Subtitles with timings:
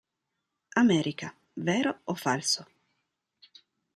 [0.83, 1.27] America:
[1.67, 2.61] vero o falso?